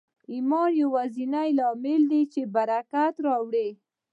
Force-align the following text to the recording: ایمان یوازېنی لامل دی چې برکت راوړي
ایمان 0.33 0.69
یوازېنی 0.83 1.49
لامل 1.57 2.01
دی 2.11 2.21
چې 2.33 2.41
برکت 2.55 3.13
راوړي 3.25 3.69